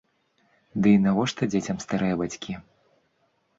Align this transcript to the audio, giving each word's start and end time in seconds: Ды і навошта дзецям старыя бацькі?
Ды 0.85 0.93
і 0.99 1.01
навошта 1.03 1.49
дзецям 1.53 1.77
старыя 1.85 2.19
бацькі? 2.25 2.59